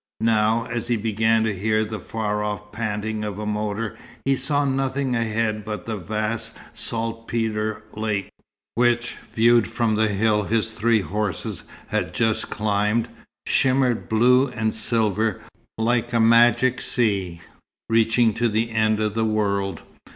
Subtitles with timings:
[0.21, 4.65] Now, as he began to hear the far off panting of a motor, he saw
[4.65, 8.31] nothing ahead but the vast saltpetre lake,
[8.73, 13.09] which, viewed from the hill his three horses had just climbed,
[13.45, 15.39] shimmered blue and silver,
[15.77, 17.41] like a magic sea,
[17.87, 19.83] reaching to the end of the world.